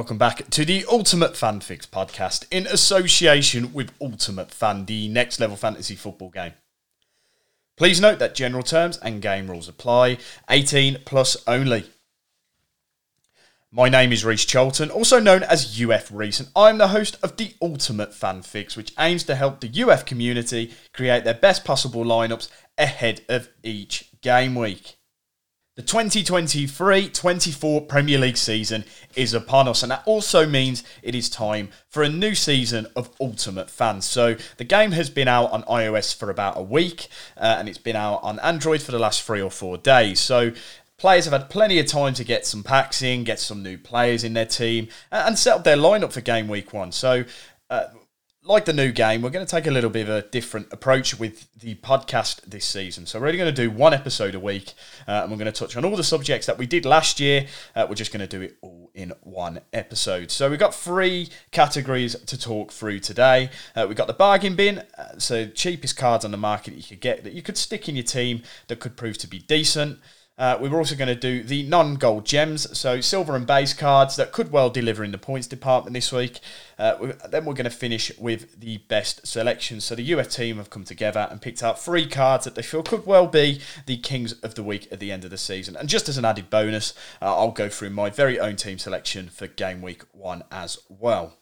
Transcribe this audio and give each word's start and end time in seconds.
Welcome 0.00 0.16
back 0.16 0.48
to 0.48 0.64
the 0.64 0.86
Ultimate 0.90 1.36
Fan 1.36 1.60
Fix 1.60 1.84
podcast 1.84 2.46
in 2.50 2.66
association 2.66 3.74
with 3.74 3.92
Ultimate 4.00 4.50
Fan, 4.50 4.86
the 4.86 5.10
next 5.10 5.38
level 5.38 5.58
fantasy 5.58 5.94
football 5.94 6.30
game. 6.30 6.54
Please 7.76 8.00
note 8.00 8.18
that 8.18 8.34
general 8.34 8.62
terms 8.62 8.96
and 8.96 9.20
game 9.20 9.50
rules 9.50 9.68
apply, 9.68 10.16
18 10.48 11.00
plus 11.04 11.36
only. 11.46 11.84
My 13.70 13.90
name 13.90 14.10
is 14.10 14.24
Reece 14.24 14.46
Charlton, 14.46 14.90
also 14.90 15.20
known 15.20 15.42
as 15.42 15.78
UF 15.78 16.10
Reece, 16.10 16.40
and 16.40 16.48
I'm 16.56 16.78
the 16.78 16.88
host 16.88 17.18
of 17.22 17.36
the 17.36 17.52
Ultimate 17.60 18.14
Fan 18.14 18.40
Fix, 18.40 18.78
which 18.78 18.94
aims 18.98 19.24
to 19.24 19.34
help 19.34 19.60
the 19.60 19.82
UF 19.82 20.06
community 20.06 20.72
create 20.94 21.24
their 21.24 21.34
best 21.34 21.62
possible 21.62 22.06
lineups 22.06 22.48
ahead 22.78 23.20
of 23.28 23.50
each 23.62 24.08
game 24.22 24.54
week. 24.54 24.96
The 25.80 25.86
2023 25.86 27.08
24 27.08 27.80
Premier 27.86 28.18
League 28.18 28.36
season 28.36 28.84
is 29.16 29.32
upon 29.32 29.66
us, 29.66 29.82
and 29.82 29.90
that 29.90 30.02
also 30.04 30.46
means 30.46 30.84
it 31.02 31.14
is 31.14 31.30
time 31.30 31.70
for 31.88 32.02
a 32.02 32.08
new 32.10 32.34
season 32.34 32.86
of 32.94 33.08
Ultimate 33.18 33.70
Fans. 33.70 34.04
So, 34.04 34.36
the 34.58 34.64
game 34.64 34.92
has 34.92 35.08
been 35.08 35.26
out 35.26 35.50
on 35.52 35.62
iOS 35.62 36.14
for 36.14 36.28
about 36.28 36.58
a 36.58 36.62
week, 36.62 37.08
uh, 37.38 37.56
and 37.58 37.66
it's 37.66 37.78
been 37.78 37.96
out 37.96 38.22
on 38.22 38.38
Android 38.40 38.82
for 38.82 38.92
the 38.92 38.98
last 38.98 39.22
three 39.22 39.40
or 39.40 39.50
four 39.50 39.78
days. 39.78 40.20
So, 40.20 40.52
players 40.98 41.24
have 41.24 41.32
had 41.32 41.48
plenty 41.48 41.78
of 41.78 41.86
time 41.86 42.12
to 42.12 42.24
get 42.24 42.44
some 42.44 42.62
packs 42.62 43.00
in, 43.00 43.24
get 43.24 43.40
some 43.40 43.62
new 43.62 43.78
players 43.78 44.22
in 44.22 44.34
their 44.34 44.44
team, 44.44 44.88
and 45.10 45.38
set 45.38 45.56
up 45.56 45.64
their 45.64 45.78
lineup 45.78 46.12
for 46.12 46.20
game 46.20 46.46
week 46.46 46.74
one. 46.74 46.92
So, 46.92 47.24
uh, 47.70 47.84
like 48.42 48.64
the 48.64 48.72
new 48.72 48.90
game, 48.90 49.20
we're 49.20 49.30
going 49.30 49.44
to 49.44 49.50
take 49.50 49.66
a 49.66 49.70
little 49.70 49.90
bit 49.90 50.08
of 50.08 50.14
a 50.14 50.22
different 50.22 50.72
approach 50.72 51.18
with 51.18 51.52
the 51.54 51.74
podcast 51.76 52.40
this 52.42 52.64
season. 52.64 53.04
So, 53.04 53.20
we're 53.20 53.26
only 53.26 53.38
going 53.38 53.54
to 53.54 53.62
do 53.62 53.70
one 53.70 53.92
episode 53.92 54.34
a 54.34 54.40
week, 54.40 54.72
uh, 55.06 55.20
and 55.22 55.30
we're 55.30 55.36
going 55.36 55.52
to 55.52 55.58
touch 55.58 55.76
on 55.76 55.84
all 55.84 55.94
the 55.94 56.02
subjects 56.02 56.46
that 56.46 56.56
we 56.56 56.66
did 56.66 56.86
last 56.86 57.20
year. 57.20 57.46
Uh, 57.76 57.86
we're 57.88 57.96
just 57.96 58.12
going 58.12 58.26
to 58.26 58.38
do 58.38 58.42
it 58.42 58.56
all 58.62 58.90
in 58.94 59.12
one 59.22 59.60
episode. 59.74 60.30
So, 60.30 60.48
we've 60.48 60.58
got 60.58 60.74
three 60.74 61.28
categories 61.50 62.14
to 62.14 62.38
talk 62.38 62.72
through 62.72 63.00
today. 63.00 63.50
Uh, 63.76 63.84
we've 63.86 63.96
got 63.96 64.06
the 64.06 64.14
bargain 64.14 64.56
bin, 64.56 64.78
uh, 64.96 65.18
so 65.18 65.46
cheapest 65.46 65.98
cards 65.98 66.24
on 66.24 66.30
the 66.30 66.38
market 66.38 66.70
that 66.70 66.76
you 66.78 66.96
could 66.96 67.00
get 67.00 67.24
that 67.24 67.34
you 67.34 67.42
could 67.42 67.58
stick 67.58 67.88
in 67.88 67.96
your 67.96 68.04
team 68.04 68.42
that 68.68 68.80
could 68.80 68.96
prove 68.96 69.18
to 69.18 69.26
be 69.26 69.38
decent. 69.40 69.98
Uh, 70.40 70.56
we 70.58 70.70
were 70.70 70.78
also 70.78 70.96
going 70.96 71.06
to 71.06 71.14
do 71.14 71.42
the 71.42 71.62
non 71.64 71.96
gold 71.96 72.24
gems, 72.24 72.66
so 72.76 72.98
silver 73.02 73.36
and 73.36 73.46
base 73.46 73.74
cards 73.74 74.16
that 74.16 74.32
could 74.32 74.50
well 74.50 74.70
deliver 74.70 75.04
in 75.04 75.12
the 75.12 75.18
points 75.18 75.46
department 75.46 75.92
this 75.92 76.10
week. 76.10 76.40
Uh, 76.78 77.12
then 77.28 77.44
we're 77.44 77.52
going 77.52 77.64
to 77.64 77.70
finish 77.70 78.10
with 78.18 78.58
the 78.58 78.78
best 78.88 79.26
selections. 79.26 79.84
So 79.84 79.94
the 79.94 80.14
UF 80.14 80.30
team 80.30 80.56
have 80.56 80.70
come 80.70 80.84
together 80.84 81.28
and 81.30 81.42
picked 81.42 81.62
out 81.62 81.78
three 81.78 82.06
cards 82.06 82.46
that 82.46 82.54
they 82.54 82.62
feel 82.62 82.82
could 82.82 83.04
well 83.04 83.26
be 83.26 83.60
the 83.84 83.98
kings 83.98 84.32
of 84.32 84.54
the 84.54 84.62
week 84.62 84.90
at 84.90 84.98
the 84.98 85.12
end 85.12 85.24
of 85.24 85.30
the 85.30 85.36
season. 85.36 85.76
And 85.76 85.90
just 85.90 86.08
as 86.08 86.16
an 86.16 86.24
added 86.24 86.48
bonus, 86.48 86.94
uh, 87.20 87.26
I'll 87.26 87.50
go 87.50 87.68
through 87.68 87.90
my 87.90 88.08
very 88.08 88.40
own 88.40 88.56
team 88.56 88.78
selection 88.78 89.28
for 89.28 89.46
game 89.46 89.82
week 89.82 90.04
one 90.12 90.42
as 90.50 90.78
well. 90.88 91.39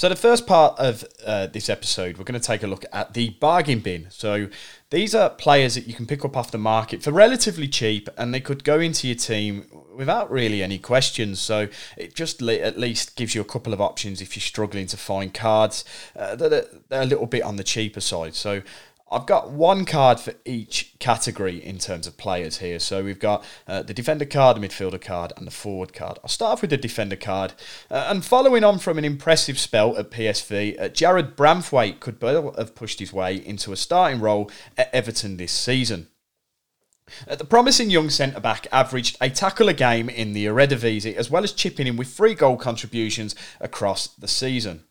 So, 0.00 0.08
the 0.08 0.16
first 0.16 0.46
part 0.46 0.78
of 0.78 1.04
uh, 1.26 1.48
this 1.48 1.68
episode, 1.68 2.16
we're 2.16 2.24
going 2.24 2.40
to 2.40 2.46
take 2.46 2.62
a 2.62 2.66
look 2.66 2.86
at 2.90 3.12
the 3.12 3.36
bargain 3.38 3.80
bin. 3.80 4.06
So, 4.08 4.48
these 4.88 5.14
are 5.14 5.28
players 5.28 5.74
that 5.74 5.86
you 5.86 5.92
can 5.92 6.06
pick 6.06 6.24
up 6.24 6.38
off 6.38 6.50
the 6.50 6.56
market 6.56 7.02
for 7.02 7.10
relatively 7.10 7.68
cheap, 7.68 8.08
and 8.16 8.32
they 8.32 8.40
could 8.40 8.64
go 8.64 8.80
into 8.80 9.08
your 9.08 9.16
team 9.16 9.66
without 9.94 10.30
really 10.30 10.62
any 10.62 10.78
questions. 10.78 11.38
So, 11.38 11.68
it 11.98 12.14
just 12.14 12.40
le- 12.40 12.54
at 12.54 12.78
least 12.78 13.14
gives 13.14 13.34
you 13.34 13.42
a 13.42 13.44
couple 13.44 13.74
of 13.74 13.80
options 13.82 14.22
if 14.22 14.34
you're 14.34 14.40
struggling 14.40 14.86
to 14.86 14.96
find 14.96 15.34
cards 15.34 15.84
uh, 16.16 16.34
that 16.34 16.50
are, 16.50 16.80
that 16.88 16.98
are 16.98 17.02
a 17.02 17.04
little 17.04 17.26
bit 17.26 17.42
on 17.42 17.56
the 17.56 17.62
cheaper 17.62 18.00
side. 18.00 18.34
So, 18.34 18.62
I've 19.12 19.26
got 19.26 19.50
one 19.50 19.84
card 19.84 20.20
for 20.20 20.34
each 20.44 20.94
category 21.00 21.64
in 21.64 21.78
terms 21.78 22.06
of 22.06 22.16
players 22.16 22.58
here. 22.58 22.78
So 22.78 23.02
we've 23.02 23.18
got 23.18 23.44
uh, 23.66 23.82
the 23.82 23.92
defender 23.92 24.24
card, 24.24 24.56
the 24.56 24.66
midfielder 24.66 25.00
card, 25.00 25.32
and 25.36 25.46
the 25.46 25.50
forward 25.50 25.92
card. 25.92 26.20
I'll 26.22 26.28
start 26.28 26.52
off 26.52 26.60
with 26.60 26.70
the 26.70 26.76
defender 26.76 27.16
card. 27.16 27.54
Uh, 27.90 28.06
and 28.08 28.24
following 28.24 28.62
on 28.62 28.78
from 28.78 28.98
an 28.98 29.04
impressive 29.04 29.58
spell 29.58 29.96
at 29.96 30.12
PSV, 30.12 30.80
uh, 30.80 30.88
Jarrad 30.90 31.34
Branthwaite 31.34 31.98
could 31.98 32.22
well 32.22 32.54
have 32.56 32.76
pushed 32.76 33.00
his 33.00 33.12
way 33.12 33.34
into 33.34 33.72
a 33.72 33.76
starting 33.76 34.20
role 34.20 34.48
at 34.78 34.94
Everton 34.94 35.38
this 35.38 35.52
season. 35.52 36.06
Uh, 37.28 37.34
the 37.34 37.44
promising 37.44 37.90
young 37.90 38.10
centre 38.10 38.38
back 38.38 38.68
averaged 38.70 39.16
a 39.20 39.28
tackle 39.28 39.68
a 39.68 39.74
game 39.74 40.08
in 40.08 40.32
the 40.32 40.46
Eredivisie, 40.46 41.16
as 41.16 41.28
well 41.28 41.42
as 41.42 41.52
chipping 41.52 41.88
in 41.88 41.96
with 41.96 42.08
three 42.08 42.34
goal 42.34 42.56
contributions 42.56 43.34
across 43.60 44.06
the 44.06 44.28
season. 44.28 44.84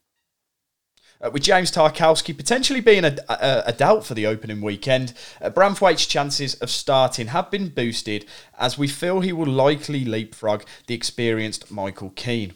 Uh, 1.22 1.30
with 1.32 1.44
James 1.44 1.70
Tarkowski 1.70 2.36
potentially 2.36 2.80
being 2.80 3.04
a, 3.04 3.18
a, 3.28 3.64
a, 3.68 3.74
doubt 3.74 4.06
for 4.06 4.14
the 4.14 4.26
opening 4.26 4.62
weekend, 4.62 5.14
uh, 5.42 5.50
Branthwaite's 5.50 6.06
chances 6.06 6.56
of 6.56 6.70
starting 6.70 7.28
have 7.28 7.52
been 7.52 7.68
boosted 7.68 8.26
as 8.58 8.78
we 8.78 8.88
feel 8.88 9.20
he 9.20 9.34
will 9.34 9.52
likely 9.52 10.06
leapfrog 10.06 10.64
the 10.88 10.94
experienced 10.94 11.70
Michael 11.70 12.12
Keane. 12.12 12.54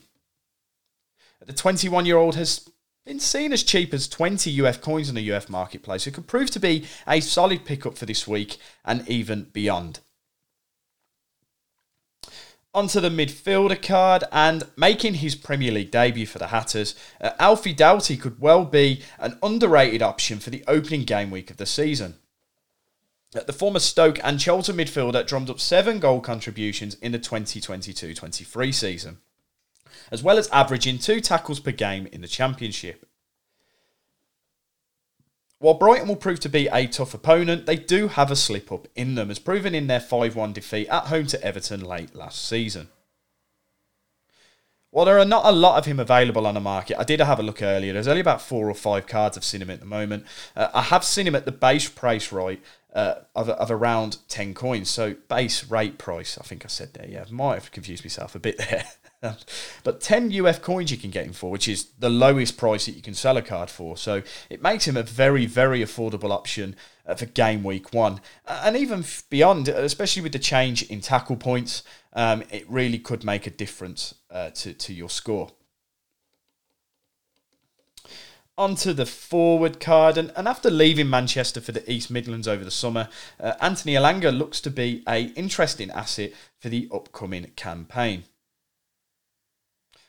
The 1.46 1.52
21 1.52 2.06
year 2.06 2.16
old 2.16 2.36
has 2.36 2.70
been 3.06 3.20
seen 3.20 3.52
as 3.52 3.64
cheap 3.64 3.94
as 3.94 4.08
20 4.08 4.66
UF 4.66 4.80
coins 4.80 5.10
in 5.10 5.16
the 5.16 5.32
UF 5.34 5.50
marketplace. 5.50 6.08
It 6.08 6.14
could 6.14 6.28
prove 6.28 6.50
to 6.52 6.60
be 6.60 6.86
a 7.06 7.20
solid 7.20 7.66
pickup 7.66 7.98
for 7.98 8.06
this 8.06 8.26
week 8.26 8.58
and 8.86 9.06
even 9.10 9.48
beyond 9.52 10.00
onto 12.74 13.00
the 13.00 13.10
midfielder 13.10 13.82
card 13.82 14.24
and 14.32 14.64
making 14.76 15.16
his 15.16 15.36
Premier 15.36 15.72
League 15.72 15.92
debut 15.92 16.26
for 16.26 16.40
the 16.40 16.48
Hatters, 16.48 16.96
uh, 17.22 17.32
Alfie 17.40 17.74
Doughty 17.74 18.18
could 18.18 18.40
well 18.40 18.66
be 18.66 19.02
an 19.20 19.38
underrated 19.44 20.02
option 20.02 20.40
for 20.40 20.50
the 20.50 20.64
opening 20.68 21.04
game 21.04 21.30
week 21.30 21.52
of 21.52 21.58
the 21.58 21.66
season. 21.66 22.16
Uh, 23.36 23.42
the 23.44 23.54
former 23.54 23.80
Stoke 23.80 24.20
and 24.24 24.40
Chelsea 24.40 24.74
midfielder 24.74 25.26
drummed 25.26 25.50
up 25.50 25.60
seven 25.60 26.00
goal 26.00 26.20
contributions 26.20 26.96
in 26.96 27.12
the 27.12 27.20
2022 27.20 28.14
23 28.14 28.72
season, 28.72 29.18
as 30.12 30.24
well 30.24 30.38
as 30.38 30.50
averaging 30.50 30.98
two 30.98 31.20
tackles 31.20 31.60
per 31.60 31.72
game 31.72 32.08
in 32.12 32.22
the 32.22 32.28
Championship. 32.28 33.08
While 35.64 35.76
Brighton 35.76 36.10
will 36.10 36.18
prove 36.18 36.42
to 36.42 36.50
be 36.50 36.68
a 36.68 36.88
tough 36.88 37.14
opponent, 37.14 37.68
they 37.68 37.78
do 37.78 38.10
have 38.10 38.30
a 38.30 38.36
slip 38.36 38.70
up 38.70 38.86
in 38.96 39.16
them, 39.16 39.32
as 39.32 39.40
proven 39.40 39.74
in 39.74 39.88
their 39.88 40.02
5 40.02 40.36
1 40.36 40.52
defeat 40.52 40.90
at 40.90 41.06
home 41.06 41.26
to 41.28 41.42
Everton 41.42 41.80
late 41.80 42.14
last 42.14 42.46
season. 42.46 42.90
While 44.92 45.06
there 45.06 45.18
are 45.18 45.24
not 45.24 45.46
a 45.46 45.54
lot 45.54 45.78
of 45.78 45.86
him 45.86 46.02
available 46.02 46.46
on 46.46 46.56
the 46.56 46.60
market, 46.60 47.00
I 47.00 47.06
did 47.06 47.22
have 47.22 47.40
a 47.40 47.44
look 47.44 47.62
earlier. 47.62 47.94
There's 47.94 48.10
only 48.10 48.20
about 48.20 48.42
four 48.42 48.70
or 48.70 48.74
five 48.74 49.08
cards 49.08 49.38
I've 49.38 49.46
seen 49.46 49.62
him 49.62 49.70
at 49.70 49.80
the 49.80 49.86
moment. 49.86 50.26
Uh, 50.54 50.68
I 50.74 50.82
have 50.82 51.06
seen 51.06 51.28
him 51.28 51.36
at 51.36 51.46
the 51.46 51.54
base 51.54 51.88
price 51.88 52.34
right 52.34 52.62
uh, 52.94 53.16
of, 53.34 53.48
of 53.48 53.72
around 53.72 54.18
10 54.28 54.54
coins. 54.54 54.90
So 54.90 55.16
base 55.30 55.64
rate 55.72 55.98
price, 55.98 56.38
I 56.38 56.44
think 56.44 56.66
I 56.66 56.68
said 56.68 56.94
there. 56.94 57.08
Yeah, 57.08 57.24
I 57.26 57.32
might 57.32 57.54
have 57.54 57.72
confused 57.72 58.04
myself 58.04 58.36
a 58.36 58.40
bit 58.40 58.58
there. 58.70 58.84
But 59.84 60.02
10 60.02 60.34
UF 60.34 60.62
coins 60.62 60.92
you 60.92 60.98
can 60.98 61.10
get 61.10 61.26
him 61.26 61.34
for, 61.34 61.50
which 61.50 61.68
is 61.68 61.88
the 61.98 62.10
lowest 62.10 62.58
price 62.58 62.86
that 62.86 62.96
you 62.96 63.02
can 63.02 63.14
sell 63.14 63.38
a 63.38 63.42
card 63.42 63.70
for. 63.70 63.98
So 63.98 64.22
it 64.50 64.62
makes 64.62 64.88
him 64.88 64.98
a 64.98 65.04
very, 65.04 65.46
very 65.46 65.80
affordable 65.80 66.32
option 66.32 66.76
uh, 67.06 67.16
for 67.16 67.26
game 67.26 67.64
week 67.64 67.94
one. 67.94 68.22
And 68.48 68.76
even 68.76 69.06
beyond, 69.30 69.68
especially 69.68 70.22
with 70.22 70.34
the 70.34 70.40
change 70.40 70.84
in 70.84 71.02
tackle 71.02 71.38
points, 71.38 71.84
um, 72.14 72.44
it 72.52 72.70
really 72.70 73.00
could 73.00 73.24
make 73.24 73.48
a 73.48 73.52
difference 73.52 74.16
uh, 74.30 74.50
to, 74.52 74.74
to 74.74 74.94
your 74.94 75.10
score. 75.10 75.52
Onto 78.56 78.94
the 78.94 79.08
forward 79.08 79.80
card, 79.80 80.16
and, 80.16 80.32
and 80.36 80.48
after 80.48 80.70
leaving 80.70 81.10
Manchester 81.10 81.60
for 81.60 81.72
the 81.72 81.92
East 81.92 82.12
Midlands 82.12 82.48
over 82.48 82.64
the 82.64 82.70
summer, 82.70 83.10
uh, 83.40 83.54
Anthony 83.60 83.96
Elanga 83.96 84.38
looks 84.38 84.62
to 84.62 84.70
be 84.70 85.02
a 85.08 85.24
interesting 85.34 85.90
asset 85.90 86.34
for 86.60 86.70
the 86.70 86.88
upcoming 86.94 87.48
campaign. 87.56 88.26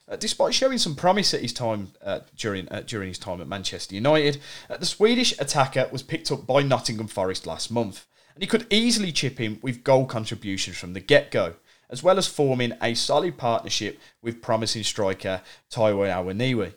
Uh, 0.07 0.17
despite 0.17 0.53
showing 0.53 0.77
some 0.77 0.95
promise 0.95 1.33
at 1.33 1.41
his 1.41 1.53
time 1.53 1.93
uh, 2.03 2.21
during 2.37 2.69
uh, 2.69 2.83
during 2.87 3.09
his 3.09 3.19
time 3.19 3.41
at 3.41 3.49
Manchester 3.49 3.95
United, 3.95 4.39
uh, 4.69 4.77
the 4.77 4.85
Swedish 4.85 5.33
attacker 5.39 5.89
was 5.91 6.03
picked 6.03 6.31
up 6.31 6.47
by 6.47 6.63
Nottingham 6.63 7.09
Forest 7.09 7.47
last 7.47 7.71
month, 7.71 8.07
and 8.35 8.43
he 8.43 8.47
could 8.47 8.67
easily 8.71 9.13
chip 9.13 9.41
in 9.41 9.59
with 9.63 9.83
goal 9.83 10.05
contributions 10.05 10.77
from 10.77 10.93
the 10.93 11.01
get 11.01 11.31
go, 11.31 11.55
as 11.89 12.03
well 12.03 12.19
as 12.19 12.27
forming 12.27 12.75
a 12.83 12.93
solid 12.93 13.39
partnership 13.39 13.99
with 14.21 14.43
promising 14.43 14.83
striker 14.83 15.41
Taiwo 15.71 16.07
Awoniyi. 16.07 16.75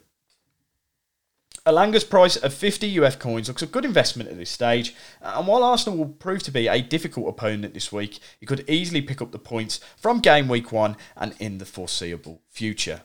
Elanga's 1.65 2.06
price 2.06 2.38
of 2.38 2.53
50 2.53 2.97
UF 2.97 3.19
coins 3.19 3.50
looks 3.50 3.62
a 3.62 3.68
good 3.68 3.83
investment 3.83 4.30
at 4.30 4.38
this 4.38 4.50
stage, 4.50 4.95
and 5.21 5.45
while 5.47 5.63
Arsenal 5.63 5.97
will 5.97 6.06
prove 6.07 6.44
to 6.44 6.51
be 6.51 6.69
a 6.69 6.81
difficult 6.81 7.27
opponent 7.27 7.73
this 7.73 7.91
week, 7.91 8.19
he 8.39 8.45
could 8.45 8.63
easily 8.69 9.01
pick 9.01 9.21
up 9.21 9.33
the 9.33 9.38
points 9.38 9.81
from 9.97 10.21
game 10.21 10.47
week 10.47 10.71
one 10.71 10.95
and 11.18 11.35
in 11.39 11.57
the 11.57 11.65
foreseeable 11.65 12.41
future. 12.50 13.01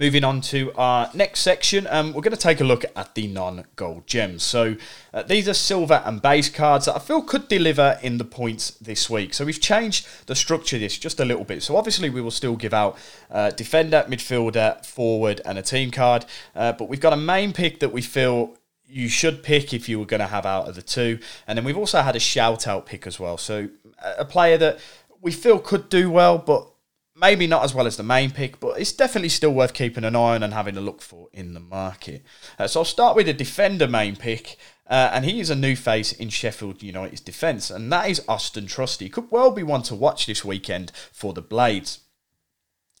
Moving 0.00 0.22
on 0.22 0.40
to 0.42 0.72
our 0.76 1.10
next 1.12 1.40
section, 1.40 1.88
um, 1.90 2.12
we're 2.12 2.22
going 2.22 2.30
to 2.30 2.36
take 2.36 2.60
a 2.60 2.64
look 2.64 2.84
at 2.94 3.16
the 3.16 3.26
non-gold 3.26 4.06
gems. 4.06 4.44
So 4.44 4.76
uh, 5.12 5.24
these 5.24 5.48
are 5.48 5.54
silver 5.54 6.00
and 6.04 6.22
base 6.22 6.48
cards 6.48 6.86
that 6.86 6.94
I 6.94 7.00
feel 7.00 7.20
could 7.20 7.48
deliver 7.48 7.98
in 8.00 8.18
the 8.18 8.24
points 8.24 8.70
this 8.70 9.10
week. 9.10 9.34
So 9.34 9.44
we've 9.44 9.60
changed 9.60 10.06
the 10.26 10.36
structure 10.36 10.76
of 10.76 10.82
this 10.82 10.96
just 10.96 11.18
a 11.18 11.24
little 11.24 11.42
bit. 11.42 11.64
So 11.64 11.76
obviously 11.76 12.10
we 12.10 12.20
will 12.20 12.30
still 12.30 12.54
give 12.54 12.72
out 12.72 12.96
uh, 13.28 13.50
defender, 13.50 14.06
midfielder, 14.08 14.86
forward, 14.86 15.40
and 15.44 15.58
a 15.58 15.62
team 15.62 15.90
card, 15.90 16.26
uh, 16.54 16.74
but 16.74 16.88
we've 16.88 17.00
got 17.00 17.12
a 17.12 17.16
main 17.16 17.52
pick 17.52 17.80
that 17.80 17.92
we 17.92 18.00
feel 18.00 18.56
you 18.86 19.08
should 19.08 19.42
pick 19.42 19.74
if 19.74 19.88
you 19.88 19.98
were 19.98 20.06
going 20.06 20.20
to 20.20 20.28
have 20.28 20.46
out 20.46 20.68
of 20.68 20.76
the 20.76 20.82
two. 20.82 21.18
And 21.48 21.58
then 21.58 21.64
we've 21.64 21.76
also 21.76 22.02
had 22.02 22.14
a 22.14 22.20
shout 22.20 22.68
out 22.68 22.86
pick 22.86 23.04
as 23.04 23.18
well. 23.18 23.36
So 23.36 23.68
a 24.16 24.24
player 24.24 24.58
that 24.58 24.78
we 25.20 25.32
feel 25.32 25.58
could 25.58 25.88
do 25.88 26.08
well, 26.08 26.38
but 26.38 26.70
maybe 27.18 27.46
not 27.46 27.64
as 27.64 27.74
well 27.74 27.86
as 27.86 27.96
the 27.96 28.02
main 28.02 28.30
pick, 28.30 28.60
but 28.60 28.80
it's 28.80 28.92
definitely 28.92 29.28
still 29.28 29.52
worth 29.52 29.74
keeping 29.74 30.04
an 30.04 30.16
eye 30.16 30.36
on 30.36 30.42
and 30.42 30.54
having 30.54 30.76
a 30.76 30.80
look 30.80 31.02
for 31.02 31.28
in 31.32 31.54
the 31.54 31.60
market. 31.60 32.22
Uh, 32.58 32.66
so 32.66 32.80
I'll 32.80 32.84
start 32.84 33.16
with 33.16 33.28
a 33.28 33.32
defender 33.32 33.88
main 33.88 34.16
pick. 34.16 34.56
Uh, 34.88 35.10
and 35.12 35.26
he 35.26 35.38
is 35.38 35.50
a 35.50 35.54
new 35.54 35.76
face 35.76 36.12
in 36.12 36.30
Sheffield 36.30 36.82
United's 36.82 37.20
defence, 37.20 37.70
and 37.70 37.92
that 37.92 38.08
is 38.08 38.24
Austin 38.26 38.66
Trusty. 38.66 39.10
Could 39.10 39.30
well 39.30 39.50
be 39.50 39.62
one 39.62 39.82
to 39.82 39.94
watch 39.94 40.24
this 40.24 40.46
weekend 40.46 40.92
for 41.12 41.34
the 41.34 41.42
Blades. 41.42 42.00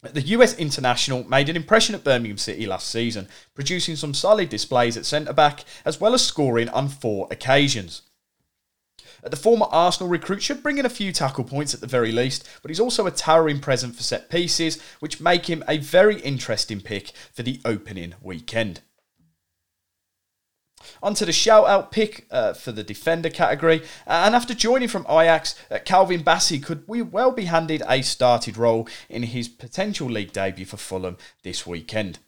The 0.02 0.20
US 0.20 0.56
international 0.58 1.24
made 1.24 1.48
an 1.48 1.56
impression 1.56 1.94
at 1.94 2.04
Birmingham 2.04 2.36
City 2.36 2.66
last 2.66 2.90
season, 2.90 3.26
producing 3.54 3.96
some 3.96 4.12
solid 4.12 4.50
displays 4.50 4.98
at 4.98 5.06
centre 5.06 5.32
back 5.32 5.64
as 5.84 5.98
well 5.98 6.12
as 6.12 6.24
scoring 6.24 6.68
on 6.68 6.88
four 6.88 7.26
occasions. 7.30 8.02
The 9.22 9.36
former 9.36 9.66
Arsenal 9.70 10.08
recruit 10.08 10.42
should 10.42 10.62
bring 10.62 10.78
in 10.78 10.86
a 10.86 10.90
few 10.90 11.12
tackle 11.12 11.44
points 11.44 11.74
at 11.74 11.80
the 11.80 11.86
very 11.86 12.12
least, 12.12 12.48
but 12.62 12.70
he's 12.70 12.80
also 12.80 13.06
a 13.06 13.10
towering 13.10 13.60
present 13.60 13.96
for 13.96 14.02
set 14.02 14.30
pieces, 14.30 14.80
which 15.00 15.20
make 15.20 15.46
him 15.46 15.64
a 15.68 15.78
very 15.78 16.20
interesting 16.20 16.80
pick 16.80 17.12
for 17.32 17.42
the 17.42 17.60
opening 17.64 18.14
weekend. 18.22 18.80
Onto 21.02 21.24
the 21.24 21.32
shout 21.32 21.66
out 21.66 21.90
pick 21.90 22.26
uh, 22.30 22.52
for 22.54 22.72
the 22.72 22.84
defender 22.84 23.30
category. 23.30 23.82
And 24.06 24.34
after 24.34 24.54
joining 24.54 24.88
from 24.88 25.06
Ajax, 25.08 25.54
uh, 25.70 25.78
Calvin 25.84 26.22
Bassey 26.22 26.62
could 26.62 26.84
we 26.86 27.02
well 27.02 27.32
be 27.32 27.44
handed 27.46 27.82
a 27.88 28.02
started 28.02 28.56
role 28.56 28.88
in 29.08 29.24
his 29.24 29.48
potential 29.48 30.08
league 30.08 30.32
debut 30.32 30.64
for 30.64 30.76
Fulham 30.76 31.16
this 31.42 31.66
weekend. 31.66 32.20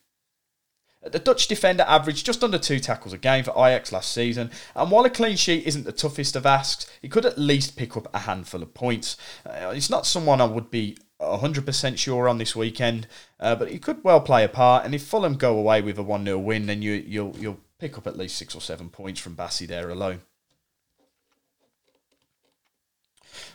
The 1.02 1.18
Dutch 1.18 1.48
defender 1.48 1.84
averaged 1.88 2.26
just 2.26 2.44
under 2.44 2.58
two 2.58 2.78
tackles 2.78 3.14
a 3.14 3.18
game 3.18 3.42
for 3.42 3.52
Ajax 3.52 3.90
last 3.90 4.12
season, 4.12 4.50
and 4.74 4.90
while 4.90 5.06
a 5.06 5.10
clean 5.10 5.36
sheet 5.36 5.66
isn't 5.66 5.84
the 5.84 5.92
toughest 5.92 6.36
of 6.36 6.44
asks, 6.44 6.90
he 7.00 7.08
could 7.08 7.24
at 7.24 7.38
least 7.38 7.76
pick 7.76 7.96
up 7.96 8.14
a 8.14 8.20
handful 8.20 8.62
of 8.62 8.74
points. 8.74 9.16
Uh, 9.46 9.72
he's 9.72 9.88
not 9.88 10.06
someone 10.06 10.42
I 10.42 10.44
would 10.44 10.70
be 10.70 10.98
100% 11.18 11.96
sure 11.96 12.28
on 12.28 12.36
this 12.36 12.54
weekend, 12.54 13.06
uh, 13.38 13.54
but 13.54 13.70
he 13.70 13.78
could 13.78 14.04
well 14.04 14.20
play 14.20 14.44
a 14.44 14.48
part. 14.48 14.84
And 14.84 14.94
if 14.94 15.02
Fulham 15.02 15.36
go 15.36 15.56
away 15.56 15.80
with 15.80 15.98
a 15.98 16.02
1 16.02 16.24
0 16.24 16.38
win, 16.38 16.66
then 16.66 16.82
you, 16.82 16.92
you'll, 16.92 17.34
you'll 17.38 17.60
pick 17.78 17.96
up 17.96 18.06
at 18.06 18.18
least 18.18 18.36
six 18.36 18.54
or 18.54 18.60
seven 18.60 18.90
points 18.90 19.20
from 19.20 19.36
Bassey 19.36 19.66
there 19.66 19.88
alone. 19.88 20.20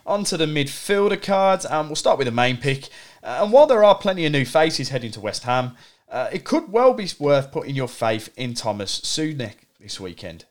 On 0.06 0.24
to 0.24 0.38
the 0.38 0.46
midfielder 0.46 1.22
cards, 1.22 1.66
and 1.66 1.90
we'll 1.90 1.96
start 1.96 2.18
with 2.18 2.26
the 2.26 2.32
main 2.32 2.58
pick. 2.58 2.90
Uh, 3.24 3.40
and 3.42 3.52
while 3.52 3.68
there 3.68 3.84
are 3.84 3.96
plenty 3.96 4.26
of 4.26 4.32
new 4.32 4.46
faces 4.46 4.90
heading 4.90 5.12
to 5.12 5.20
West 5.20 5.44
Ham, 5.44 5.76
uh, 6.10 6.30
it 6.32 6.44
could 6.44 6.72
well 6.72 6.94
be 6.94 7.10
worth 7.20 7.52
putting 7.52 7.76
your 7.76 7.88
faith 7.88 8.30
in 8.38 8.54
Thomas 8.54 9.00
Soucek 9.02 9.56
this 9.80 10.00
weekend. 10.00 10.46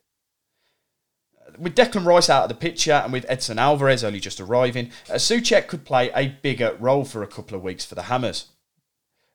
Uh, 1.40 1.52
with 1.58 1.74
Declan 1.74 2.06
Rice 2.06 2.28
out 2.28 2.44
of 2.44 2.48
the 2.48 2.54
picture 2.54 2.92
and 2.92 3.12
with 3.12 3.26
Edson 3.28 3.58
Alvarez 3.58 4.02
only 4.02 4.20
just 4.20 4.40
arriving, 4.40 4.90
uh, 5.08 5.14
Soucek 5.14 5.66
could 5.68 5.84
play 5.84 6.10
a 6.14 6.28
bigger 6.42 6.76
role 6.80 7.04
for 7.04 7.22
a 7.22 7.28
couple 7.28 7.56
of 7.56 7.62
weeks 7.62 7.84
for 7.84 7.94
the 7.94 8.02
Hammers. 8.02 8.46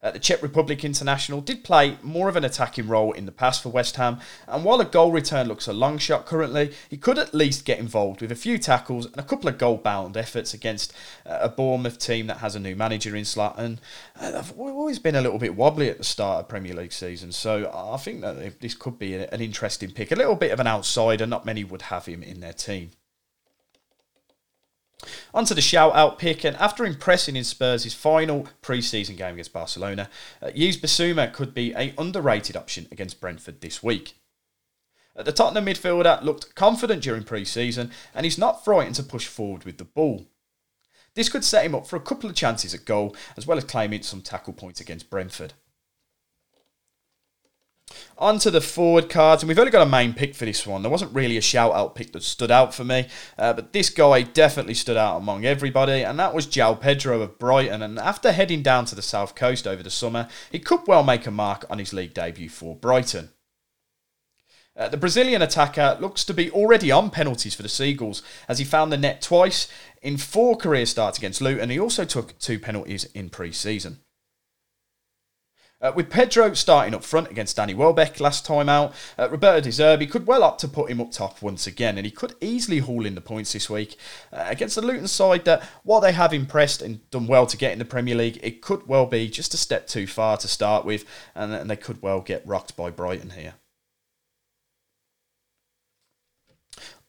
Uh, 0.01 0.11
the 0.11 0.19
Czech 0.19 0.41
Republic 0.41 0.85
international 0.85 1.41
did 1.41 1.63
play 1.63 1.97
more 2.01 2.29
of 2.29 2.37
an 2.37 2.45
attacking 2.45 2.87
role 2.87 3.11
in 3.11 3.25
the 3.25 3.31
past 3.33 3.61
for 3.61 3.69
West 3.69 3.97
Ham, 3.97 4.19
and 4.47 4.63
while 4.63 4.79
a 4.79 4.85
goal 4.85 5.11
return 5.11 5.47
looks 5.47 5.67
a 5.67 5.73
long 5.73 5.97
shot 5.97 6.25
currently, 6.25 6.73
he 6.89 6.95
could 6.95 7.19
at 7.19 7.33
least 7.33 7.65
get 7.65 7.79
involved 7.79 8.21
with 8.21 8.31
a 8.31 8.35
few 8.35 8.57
tackles 8.57 9.05
and 9.05 9.17
a 9.17 9.23
couple 9.23 9.49
of 9.49 9.57
goal 9.57 9.75
bound 9.75 10.15
efforts 10.15 10.53
against 10.53 10.93
uh, 11.25 11.39
a 11.41 11.49
Bournemouth 11.49 11.99
team 11.99 12.27
that 12.27 12.37
has 12.37 12.55
a 12.55 12.59
new 12.59 12.77
manager 12.77 13.13
in 13.13 13.25
Slot. 13.25 13.59
uh, 13.59 14.43
we've 14.55 14.73
always 14.73 14.99
been 14.99 15.15
a 15.15 15.21
little 15.21 15.39
bit 15.39 15.55
wobbly 15.55 15.89
at 15.89 15.97
the 15.97 16.03
start 16.05 16.39
of 16.39 16.47
Premier 16.47 16.73
League 16.73 16.93
season, 16.93 17.33
so 17.33 17.69
I 17.73 17.97
think 17.97 18.21
that 18.21 18.61
this 18.61 18.75
could 18.75 18.97
be 18.97 19.15
an 19.15 19.41
interesting 19.41 19.91
pick. 19.91 20.13
A 20.13 20.15
little 20.15 20.35
bit 20.35 20.51
of 20.51 20.61
an 20.61 20.67
outsider, 20.67 21.27
not 21.27 21.45
many 21.45 21.65
would 21.65 21.83
have 21.83 22.05
him 22.05 22.23
in 22.23 22.39
their 22.39 22.53
team. 22.53 22.91
Onto 25.33 25.53
the 25.53 25.61
shout 25.61 25.95
out 25.95 26.19
pick, 26.19 26.43
and 26.43 26.57
after 26.57 26.85
impressing 26.85 27.35
in 27.35 27.43
Spurs' 27.43 27.83
his 27.83 27.93
final 27.93 28.47
pre 28.61 28.81
season 28.81 29.15
game 29.15 29.33
against 29.33 29.53
Barcelona, 29.53 30.09
uh, 30.41 30.51
Yves 30.53 30.77
Bissouma 30.77 31.31
could 31.31 31.53
be 31.53 31.73
a 31.73 31.93
underrated 31.97 32.57
option 32.57 32.87
against 32.91 33.21
Brentford 33.21 33.61
this 33.61 33.81
week. 33.81 34.15
Uh, 35.15 35.23
the 35.23 35.31
Tottenham 35.31 35.65
midfielder 35.65 36.21
looked 36.21 36.53
confident 36.55 37.01
during 37.01 37.23
pre 37.23 37.45
season, 37.45 37.91
and 38.13 38.25
he's 38.25 38.37
not 38.37 38.65
frightened 38.65 38.95
to 38.95 39.03
push 39.03 39.27
forward 39.27 39.63
with 39.63 39.77
the 39.77 39.85
ball. 39.85 40.25
This 41.15 41.29
could 41.29 41.43
set 41.43 41.65
him 41.65 41.75
up 41.75 41.87
for 41.87 41.95
a 41.95 42.01
couple 42.01 42.29
of 42.29 42.35
chances 42.35 42.73
at 42.73 42.85
goal, 42.85 43.15
as 43.37 43.47
well 43.47 43.57
as 43.57 43.63
claiming 43.63 44.03
some 44.03 44.21
tackle 44.21 44.53
points 44.53 44.79
against 44.81 45.09
Brentford. 45.09 45.53
Onto 48.17 48.49
the 48.49 48.61
forward 48.61 49.09
cards, 49.09 49.41
and 49.41 49.47
we've 49.47 49.59
only 49.59 49.71
got 49.71 49.85
a 49.85 49.89
main 49.89 50.13
pick 50.13 50.35
for 50.35 50.45
this 50.45 50.67
one. 50.67 50.81
There 50.81 50.91
wasn't 50.91 51.13
really 51.13 51.37
a 51.37 51.41
shout 51.41 51.73
out 51.73 51.95
pick 51.95 52.11
that 52.11 52.23
stood 52.23 52.51
out 52.51 52.73
for 52.73 52.83
me, 52.83 53.07
uh, 53.37 53.53
but 53.53 53.73
this 53.73 53.89
guy 53.89 54.21
definitely 54.21 54.73
stood 54.73 54.97
out 54.97 55.17
among 55.17 55.45
everybody, 55.45 56.03
and 56.03 56.19
that 56.19 56.33
was 56.33 56.47
João 56.47 56.79
Pedro 56.79 57.21
of 57.21 57.39
Brighton. 57.39 57.81
And 57.81 57.97
after 57.97 58.31
heading 58.31 58.61
down 58.61 58.85
to 58.85 58.95
the 58.95 59.01
south 59.01 59.35
coast 59.35 59.65
over 59.65 59.81
the 59.81 59.89
summer, 59.89 60.27
he 60.51 60.59
could 60.59 60.81
well 60.87 61.03
make 61.03 61.25
a 61.25 61.31
mark 61.31 61.65
on 61.69 61.79
his 61.79 61.93
league 61.93 62.13
debut 62.13 62.49
for 62.49 62.75
Brighton. 62.75 63.29
Uh, 64.79 64.87
the 64.87 64.97
Brazilian 64.97 65.41
attacker 65.41 65.97
looks 65.99 66.23
to 66.23 66.33
be 66.33 66.49
already 66.51 66.89
on 66.89 67.09
penalties 67.09 67.53
for 67.53 67.63
the 67.63 67.69
Seagulls 67.69 68.23
as 68.47 68.59
he 68.59 68.65
found 68.65 68.91
the 68.91 68.97
net 68.97 69.21
twice 69.21 69.67
in 70.01 70.15
four 70.15 70.55
career 70.55 70.85
starts 70.85 71.17
against 71.17 71.41
Luton. 71.41 71.69
He 71.69 71.79
also 71.79 72.05
took 72.05 72.39
two 72.39 72.59
penalties 72.59 73.03
in 73.13 73.29
pre 73.29 73.51
season. 73.51 73.99
Uh, 75.81 75.93
with 75.95 76.09
Pedro 76.09 76.53
starting 76.53 76.93
up 76.93 77.05
front 77.05 77.31
against 77.31 77.55
Danny 77.55 77.73
Welbeck 77.73 78.19
last 78.19 78.45
time 78.45 78.67
out, 78.67 78.93
uh, 79.17 79.29
Roberto 79.29 79.61
De 79.61 79.69
Zerbi 79.69 80.11
could 80.11 80.27
well 80.27 80.43
opt 80.43 80.59
to 80.59 80.67
put 80.67 80.91
him 80.91 80.99
up 80.99 81.11
top 81.11 81.41
once 81.41 81.65
again, 81.67 81.97
and 81.97 82.05
he 82.05 82.11
could 82.11 82.35
easily 82.41 82.79
haul 82.79 83.05
in 83.05 83.15
the 83.15 83.21
points 83.21 83.53
this 83.53 83.69
week 83.69 83.95
uh, 84.33 84.43
against 84.47 84.75
the 84.75 84.81
Luton 84.81 85.07
side 85.07 85.45
that, 85.45 85.63
while 85.83 86.01
they 86.01 86.11
have 86.11 86.33
impressed 86.33 86.81
and 86.81 87.09
done 87.11 87.27
well 87.27 87.45
to 87.45 87.55
get 87.55 87.71
in 87.71 87.79
the 87.79 87.85
Premier 87.85 88.15
League, 88.15 88.39
it 88.43 88.61
could 88.61 88.87
well 88.87 89.05
be 89.05 89.29
just 89.29 89.53
a 89.53 89.57
step 89.57 89.87
too 89.87 90.05
far 90.05 90.35
to 90.35 90.49
start 90.49 90.83
with, 90.83 91.05
and, 91.33 91.53
and 91.53 91.69
they 91.69 91.77
could 91.77 92.01
well 92.01 92.19
get 92.19 92.45
rocked 92.45 92.75
by 92.75 92.89
Brighton 92.89 93.31
here. 93.31 93.53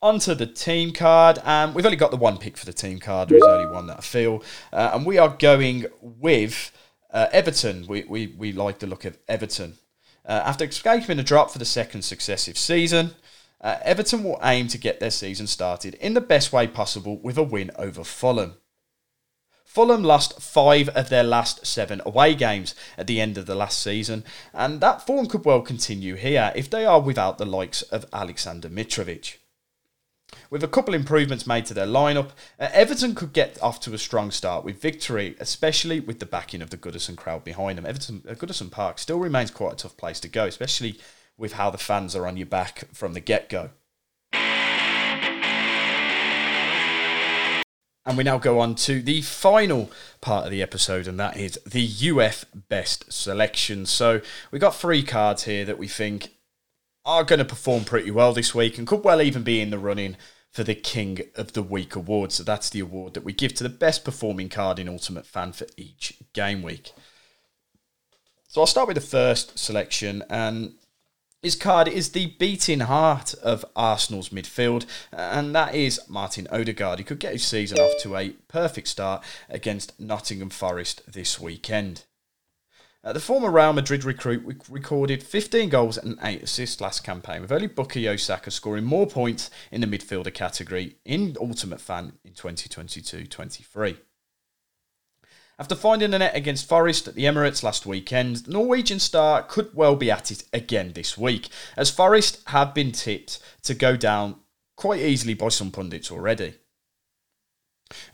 onto 0.02 0.34
the 0.34 0.46
team 0.46 0.92
card. 0.92 1.38
Um, 1.44 1.74
we've 1.74 1.84
only 1.84 1.98
got 1.98 2.10
the 2.10 2.16
one 2.16 2.38
pick 2.38 2.56
for 2.56 2.64
the 2.64 2.72
team 2.72 2.98
card. 2.98 3.28
There 3.28 3.36
is 3.36 3.44
only 3.44 3.70
one 3.70 3.86
that 3.88 3.98
I 3.98 4.00
feel. 4.00 4.42
Uh, 4.72 4.92
and 4.94 5.04
we 5.04 5.18
are 5.18 5.28
going 5.28 5.84
with 6.00 6.72
uh, 7.12 7.26
Everton, 7.32 7.86
we, 7.86 8.04
we, 8.04 8.28
we 8.28 8.52
like 8.52 8.78
the 8.78 8.86
look 8.86 9.04
of 9.04 9.18
Everton. 9.28 9.78
Uh, 10.24 10.42
after 10.44 10.64
escaping 10.64 11.18
a 11.18 11.22
drop 11.22 11.50
for 11.50 11.58
the 11.58 11.64
second 11.64 12.02
successive 12.02 12.58
season, 12.58 13.12
uh, 13.60 13.76
Everton 13.82 14.24
will 14.24 14.38
aim 14.42 14.68
to 14.68 14.78
get 14.78 15.00
their 15.00 15.10
season 15.10 15.46
started 15.46 15.94
in 15.94 16.14
the 16.14 16.20
best 16.20 16.52
way 16.52 16.66
possible 16.66 17.18
with 17.18 17.36
a 17.36 17.42
win 17.42 17.70
over 17.76 18.04
Fulham. 18.04 18.54
Fulham 19.64 20.02
lost 20.02 20.42
five 20.42 20.88
of 20.90 21.10
their 21.10 21.22
last 21.22 21.64
seven 21.64 22.02
away 22.04 22.34
games 22.34 22.74
at 22.98 23.06
the 23.06 23.20
end 23.20 23.38
of 23.38 23.46
the 23.46 23.54
last 23.54 23.80
season, 23.80 24.24
and 24.52 24.80
that 24.80 25.06
form 25.06 25.26
could 25.26 25.44
well 25.44 25.62
continue 25.62 26.16
here 26.16 26.52
if 26.56 26.68
they 26.68 26.84
are 26.84 27.00
without 27.00 27.38
the 27.38 27.46
likes 27.46 27.82
of 27.82 28.04
Alexander 28.12 28.68
Mitrovic. 28.68 29.36
With 30.50 30.64
a 30.64 30.68
couple 30.68 30.94
improvements 30.94 31.46
made 31.46 31.66
to 31.66 31.74
their 31.74 31.86
lineup, 31.86 32.30
uh, 32.58 32.68
Everton 32.72 33.14
could 33.14 33.32
get 33.32 33.60
off 33.62 33.80
to 33.80 33.94
a 33.94 33.98
strong 33.98 34.30
start 34.30 34.64
with 34.64 34.80
victory, 34.80 35.36
especially 35.38 36.00
with 36.00 36.18
the 36.18 36.26
backing 36.26 36.62
of 36.62 36.70
the 36.70 36.76
Goodison 36.76 37.16
crowd 37.16 37.44
behind 37.44 37.78
them. 37.78 37.86
Everton, 37.86 38.22
uh, 38.28 38.34
Goodison 38.34 38.70
Park 38.70 38.98
still 38.98 39.18
remains 39.18 39.50
quite 39.50 39.74
a 39.74 39.76
tough 39.76 39.96
place 39.96 40.18
to 40.20 40.28
go, 40.28 40.46
especially 40.46 40.98
with 41.38 41.54
how 41.54 41.70
the 41.70 41.78
fans 41.78 42.16
are 42.16 42.26
on 42.26 42.36
your 42.36 42.46
back 42.46 42.84
from 42.92 43.14
the 43.14 43.20
get 43.20 43.48
go. 43.48 43.70
And 48.06 48.16
we 48.16 48.24
now 48.24 48.38
go 48.38 48.58
on 48.58 48.74
to 48.76 49.02
the 49.02 49.22
final 49.22 49.90
part 50.20 50.46
of 50.46 50.50
the 50.50 50.62
episode, 50.62 51.06
and 51.06 51.20
that 51.20 51.36
is 51.36 51.60
the 51.66 51.88
UF 52.10 52.44
best 52.68 53.12
selection. 53.12 53.86
So 53.86 54.20
we 54.50 54.58
got 54.58 54.74
three 54.74 55.02
cards 55.02 55.44
here 55.44 55.64
that 55.66 55.78
we 55.78 55.86
think 55.86 56.30
are 57.04 57.24
going 57.24 57.38
to 57.38 57.44
perform 57.44 57.84
pretty 57.84 58.10
well 58.10 58.32
this 58.32 58.54
week 58.54 58.78
and 58.78 58.86
could 58.86 59.04
well 59.04 59.22
even 59.22 59.42
be 59.42 59.60
in 59.60 59.70
the 59.70 59.78
running 59.78 60.16
for 60.50 60.64
the 60.64 60.74
King 60.74 61.20
of 61.36 61.52
the 61.52 61.62
Week 61.62 61.94
award. 61.94 62.32
So 62.32 62.42
that's 62.42 62.70
the 62.70 62.80
award 62.80 63.14
that 63.14 63.24
we 63.24 63.32
give 63.32 63.54
to 63.54 63.62
the 63.62 63.68
best 63.68 64.04
performing 64.04 64.48
card 64.48 64.78
in 64.78 64.88
Ultimate 64.88 65.26
Fan 65.26 65.52
for 65.52 65.66
each 65.76 66.14
game 66.32 66.62
week. 66.62 66.92
So 68.48 68.60
I'll 68.60 68.66
start 68.66 68.88
with 68.88 68.96
the 68.96 69.00
first 69.00 69.58
selection, 69.58 70.24
and 70.28 70.72
his 71.40 71.54
card 71.54 71.86
is 71.86 72.10
the 72.10 72.34
beating 72.38 72.80
heart 72.80 73.32
of 73.34 73.64
Arsenal's 73.76 74.30
midfield, 74.30 74.86
and 75.12 75.54
that 75.54 75.72
is 75.72 76.00
Martin 76.08 76.48
Odegaard. 76.50 76.98
He 76.98 77.04
could 77.04 77.20
get 77.20 77.32
his 77.32 77.44
season 77.44 77.78
off 77.78 77.92
to 78.02 78.16
a 78.16 78.30
perfect 78.48 78.88
start 78.88 79.22
against 79.48 79.98
Nottingham 80.00 80.50
Forest 80.50 81.02
this 81.06 81.38
weekend. 81.38 82.02
Uh, 83.02 83.14
the 83.14 83.20
former 83.20 83.50
Real 83.50 83.72
Madrid 83.72 84.04
recruit 84.04 84.62
recorded 84.68 85.22
15 85.22 85.70
goals 85.70 85.96
and 85.96 86.18
8 86.22 86.42
assists 86.42 86.82
last 86.82 87.02
campaign, 87.02 87.40
with 87.40 87.50
only 87.50 87.66
Bukayo 87.66 88.20
Saka 88.20 88.50
scoring 88.50 88.84
more 88.84 89.06
points 89.06 89.50
in 89.72 89.80
the 89.80 89.86
midfielder 89.86 90.34
category 90.34 90.96
in 91.06 91.34
Ultimate 91.40 91.80
Fan 91.80 92.12
in 92.24 92.34
2022 92.34 93.26
23. 93.26 93.96
After 95.58 95.74
finding 95.74 96.12
a 96.12 96.18
net 96.18 96.36
against 96.36 96.68
Forest 96.68 97.08
at 97.08 97.14
the 97.14 97.24
Emirates 97.24 97.62
last 97.62 97.86
weekend, 97.86 98.36
the 98.36 98.52
Norwegian 98.52 98.98
star 98.98 99.42
could 99.44 99.74
well 99.74 99.96
be 99.96 100.10
at 100.10 100.30
it 100.30 100.44
again 100.52 100.92
this 100.92 101.16
week, 101.16 101.48
as 101.78 101.90
Forest 101.90 102.42
have 102.48 102.74
been 102.74 102.92
tipped 102.92 103.38
to 103.62 103.72
go 103.72 103.96
down 103.96 104.36
quite 104.76 105.00
easily 105.00 105.32
by 105.32 105.48
some 105.48 105.70
pundits 105.70 106.10
already. 106.10 106.54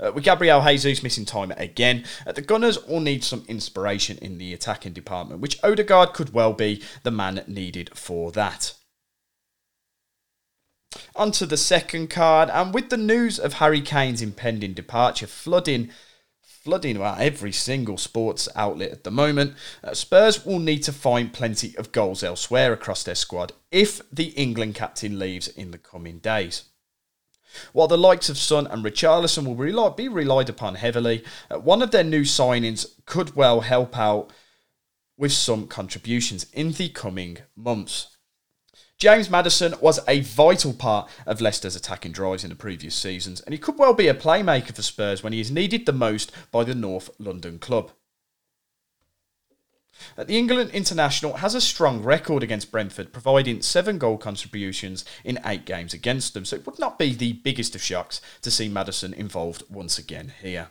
Uh, 0.00 0.12
with 0.12 0.24
Gabriel 0.24 0.62
Jesus 0.62 1.02
missing 1.02 1.24
time 1.24 1.52
again, 1.52 2.04
uh, 2.26 2.32
the 2.32 2.42
Gunners 2.42 2.76
all 2.76 3.00
need 3.00 3.24
some 3.24 3.44
inspiration 3.48 4.18
in 4.18 4.38
the 4.38 4.52
attacking 4.52 4.92
department, 4.92 5.40
which 5.40 5.62
Odegaard 5.62 6.12
could 6.12 6.32
well 6.32 6.52
be 6.52 6.82
the 7.02 7.10
man 7.10 7.42
needed 7.46 7.90
for 7.94 8.32
that. 8.32 8.74
Onto 11.14 11.46
the 11.46 11.56
second 11.56 12.08
card, 12.08 12.48
and 12.50 12.72
with 12.72 12.88
the 12.88 12.96
news 12.96 13.38
of 13.38 13.54
Harry 13.54 13.80
Kane's 13.80 14.22
impending 14.22 14.72
departure 14.72 15.26
flooding 15.26 15.90
flooding 16.66 16.96
about 16.96 17.20
every 17.20 17.52
single 17.52 17.96
sports 17.96 18.48
outlet 18.56 18.90
at 18.90 19.04
the 19.04 19.10
moment, 19.10 19.54
uh, 19.84 19.94
Spurs 19.94 20.44
will 20.44 20.58
need 20.58 20.82
to 20.82 20.92
find 20.92 21.32
plenty 21.32 21.76
of 21.76 21.92
goals 21.92 22.24
elsewhere 22.24 22.72
across 22.72 23.04
their 23.04 23.14
squad 23.14 23.52
if 23.70 24.02
the 24.10 24.30
England 24.30 24.74
captain 24.74 25.16
leaves 25.16 25.46
in 25.46 25.70
the 25.70 25.78
coming 25.78 26.18
days. 26.18 26.64
While 27.72 27.88
the 27.88 27.98
likes 27.98 28.28
of 28.28 28.38
Son 28.38 28.66
and 28.66 28.84
Richarlison 28.84 29.44
will 29.56 29.90
be 29.90 30.08
relied 30.08 30.48
upon 30.48 30.76
heavily, 30.76 31.24
uh, 31.50 31.58
one 31.58 31.82
of 31.82 31.90
their 31.90 32.04
new 32.04 32.22
signings 32.22 32.86
could 33.06 33.36
well 33.36 33.60
help 33.60 33.96
out 33.98 34.30
with 35.16 35.32
some 35.32 35.66
contributions 35.66 36.46
in 36.52 36.72
the 36.72 36.88
coming 36.88 37.38
months. 37.56 38.16
James 38.98 39.28
Maddison 39.28 39.74
was 39.80 40.00
a 40.08 40.20
vital 40.20 40.72
part 40.72 41.10
of 41.26 41.42
Leicester's 41.42 41.76
attacking 41.76 42.12
drives 42.12 42.44
in 42.44 42.50
the 42.50 42.56
previous 42.56 42.94
seasons, 42.94 43.42
and 43.42 43.52
he 43.52 43.58
could 43.58 43.78
well 43.78 43.92
be 43.92 44.08
a 44.08 44.14
playmaker 44.14 44.74
for 44.74 44.80
Spurs 44.80 45.22
when 45.22 45.34
he 45.34 45.40
is 45.40 45.50
needed 45.50 45.84
the 45.84 45.92
most 45.92 46.32
by 46.50 46.64
the 46.64 46.74
North 46.74 47.10
London 47.18 47.58
club. 47.58 47.92
The 50.16 50.36
England 50.36 50.70
international 50.70 51.38
has 51.38 51.54
a 51.54 51.60
strong 51.60 52.02
record 52.02 52.42
against 52.42 52.70
Brentford, 52.70 53.12
providing 53.12 53.62
seven 53.62 53.98
goal 53.98 54.18
contributions 54.18 55.04
in 55.24 55.40
eight 55.44 55.64
games 55.64 55.92
against 55.92 56.34
them, 56.34 56.44
so 56.44 56.56
it 56.56 56.66
would 56.66 56.78
not 56.78 56.98
be 56.98 57.14
the 57.14 57.34
biggest 57.34 57.74
of 57.74 57.82
shocks 57.82 58.20
to 58.42 58.50
see 58.50 58.68
Maddison 58.68 59.12
involved 59.14 59.64
once 59.68 59.98
again 59.98 60.32
here. 60.40 60.68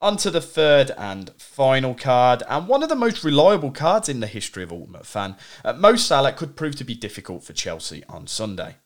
On 0.00 0.16
to 0.18 0.30
the 0.30 0.42
third 0.42 0.90
and 0.98 1.30
final 1.38 1.94
card, 1.94 2.42
and 2.48 2.68
one 2.68 2.82
of 2.82 2.88
the 2.90 2.94
most 2.94 3.24
reliable 3.24 3.70
cards 3.70 4.08
in 4.08 4.20
the 4.20 4.26
history 4.26 4.62
of 4.62 4.70
Ultimate 4.70 5.06
Fan. 5.06 5.36
Uh, 5.64 5.72
Mo 5.72 5.96
Salah 5.96 6.32
could 6.32 6.54
prove 6.54 6.76
to 6.76 6.84
be 6.84 6.94
difficult 6.94 7.44
for 7.44 7.54
Chelsea 7.54 8.04
on 8.08 8.26
Sunday. 8.26 8.76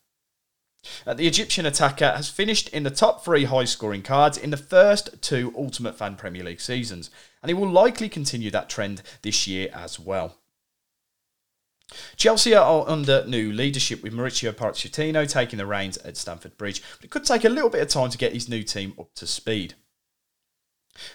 Uh, 1.05 1.13
the 1.13 1.27
Egyptian 1.27 1.65
attacker 1.65 2.11
has 2.11 2.29
finished 2.29 2.69
in 2.69 2.83
the 2.83 2.89
top 2.89 3.23
three 3.23 3.45
high 3.45 3.65
scoring 3.65 4.01
cards 4.01 4.37
in 4.37 4.49
the 4.49 4.57
first 4.57 5.21
two 5.21 5.53
Ultimate 5.57 5.97
Fan 5.97 6.15
Premier 6.15 6.43
League 6.43 6.61
seasons, 6.61 7.09
and 7.41 7.49
he 7.49 7.53
will 7.53 7.69
likely 7.69 8.09
continue 8.09 8.51
that 8.51 8.69
trend 8.69 9.01
this 9.21 9.47
year 9.47 9.69
as 9.73 9.99
well. 9.99 10.37
Chelsea 12.15 12.55
are 12.55 12.87
under 12.87 13.25
new 13.25 13.51
leadership 13.51 14.01
with 14.01 14.13
Mauricio 14.13 14.53
Pochettino 14.53 15.29
taking 15.29 15.57
the 15.57 15.65
reins 15.65 15.97
at 15.97 16.17
Stamford 16.17 16.57
Bridge, 16.57 16.81
but 16.97 17.05
it 17.05 17.11
could 17.11 17.25
take 17.25 17.43
a 17.43 17.49
little 17.49 17.69
bit 17.69 17.81
of 17.81 17.89
time 17.89 18.09
to 18.09 18.17
get 18.17 18.33
his 18.33 18.47
new 18.47 18.63
team 18.63 18.93
up 18.97 19.13
to 19.15 19.27
speed. 19.27 19.75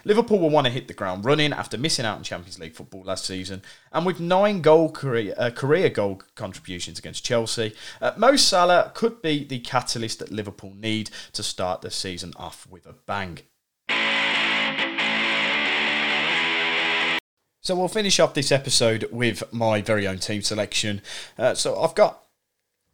Liverpool 0.05 0.39
will 0.39 0.51
want 0.51 0.67
to 0.67 0.73
hit 0.73 0.89
the 0.89 0.95
ground 0.95 1.25
running 1.25 1.53
after 1.53 1.79
missing 1.79 2.05
out 2.05 2.17
on 2.17 2.23
Champions 2.23 2.59
League 2.59 2.75
football 2.75 3.03
last 3.05 3.25
season, 3.25 3.63
and 3.93 4.07
with 4.07 4.21
nine 4.21 4.63
goal 4.63 4.91
career, 4.91 5.35
uh, 5.37 5.51
career 5.51 5.89
goal 5.89 6.23
contributions 6.35 6.99
against 6.99 7.25
Chelsea, 7.25 7.75
uh, 8.01 8.13
Mo 8.17 8.37
Salah 8.37 8.93
could 8.95 9.23
be 9.23 9.45
the 9.45 9.61
catalyst 9.61 10.19
that 10.19 10.33
Liverpool 10.33 10.75
need 10.75 11.11
to 11.33 11.43
start 11.43 11.83
the 11.83 11.91
season 11.91 12.33
off 12.37 12.67
with 12.69 12.87
a 12.87 12.95
bang. 13.07 13.39
So 17.63 17.75
we'll 17.75 17.89
finish 17.89 18.21
off 18.21 18.33
this 18.33 18.53
episode 18.53 19.09
with 19.11 19.53
my 19.53 19.83
very 19.83 20.07
own 20.07 20.19
team 20.19 20.43
selection. 20.43 21.03
Uh, 21.37 21.55
so 21.55 21.83
I've 21.83 21.97
got 21.97 22.26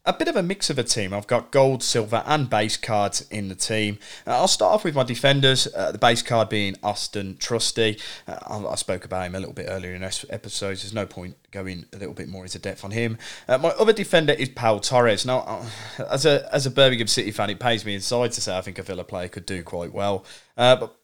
a 0.05 0.13
bit 0.13 0.27
of 0.27 0.35
a 0.35 0.43
mix 0.43 0.69
of 0.69 0.79
a 0.79 0.83
team. 0.83 1.15
I've 1.15 1.29
got 1.29 1.53
gold, 1.53 1.83
silver, 1.83 2.25
and 2.27 2.51
base 2.51 2.77
cards 2.77 3.25
in 3.31 3.49
the 3.49 3.55
team. 3.55 3.99
Uh, 4.27 4.33
I'll 4.33 4.49
start 4.49 4.75
off 4.75 4.85
with 4.85 4.95
my 4.95 5.05
defenders. 5.05 5.69
Uh, 5.75 5.93
the 5.93 5.99
base 5.99 6.23
card 6.23 6.49
being 6.49 6.75
Austin 6.83 7.37
Trusty. 7.37 7.99
Uh, 8.27 8.39
I, 8.43 8.73
I, 8.73 8.75
spoke 8.75 9.05
about 9.05 9.27
him 9.27 9.37
a 9.37 9.39
little 9.39 9.55
bit 9.55 9.67
earlier 9.69 9.95
in 9.95 10.03
episodes. 10.03 10.83
There's 10.83 10.93
no 10.93 11.07
point 11.07 11.37
going 11.53 11.87
a 11.93 11.99
little 11.99 12.15
bit 12.15 12.29
more 12.29 12.43
into 12.43 12.59
depth 12.59 12.85
on 12.85 12.91
him. 12.91 13.17
Uh, 13.47 13.59
my 13.59 13.69
other 13.71 13.93
defender 13.93 14.33
is 14.33 14.49
Pau 14.49 14.79
Torres. 14.79 15.25
Now, 15.25 15.39
uh, 15.41 16.05
as 16.11 16.27
a 16.27 16.53
as 16.53 16.67
a 16.67 16.71
Birmingham 16.71 17.07
City 17.07 17.31
fan, 17.31 17.51
it 17.51 17.61
pays 17.61 17.85
me 17.85 17.95
inside 17.95 18.33
to 18.33 18.41
say 18.41 18.57
I 18.57 18.61
think 18.61 18.79
a 18.79 18.83
Villa 18.83 19.05
player 19.05 19.29
could 19.29 19.47
do 19.47 19.63
quite 19.63 19.93
well. 19.93 20.25
But 20.57 20.97